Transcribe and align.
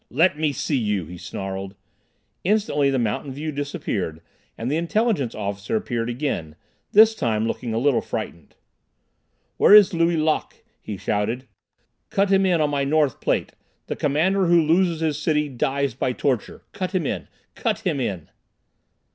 "Let 0.09 0.35
me 0.35 0.51
see 0.51 0.77
you!" 0.79 1.05
he 1.05 1.19
snarled. 1.19 1.75
Instantly 2.43 2.89
the 2.89 2.97
mountain 2.97 3.31
view 3.31 3.51
disappeared 3.51 4.19
and 4.57 4.71
the 4.71 4.75
Intelligence 4.75 5.35
Officer 5.35 5.75
appeared 5.75 6.09
again, 6.09 6.55
this 6.91 7.13
time 7.13 7.45
looking 7.45 7.71
a 7.71 7.77
little 7.77 8.01
frightened. 8.01 8.55
"Where 9.57 9.75
is 9.75 9.93
Lui 9.93 10.17
Lok?" 10.17 10.55
he 10.81 10.97
shouted. 10.97 11.47
"Cut 12.09 12.31
him 12.31 12.47
in 12.47 12.59
on 12.59 12.71
my 12.71 12.83
north 12.83 13.21
plate. 13.21 13.51
The 13.85 13.95
commander 13.95 14.47
who 14.47 14.63
loses 14.65 15.01
his 15.01 15.21
city 15.21 15.49
dies 15.49 15.93
by 15.93 16.13
torture. 16.13 16.63
Cut 16.71 16.95
him 16.95 17.05
in. 17.05 17.27
Cut 17.53 17.81
him 17.81 17.99
in!" 17.99 18.29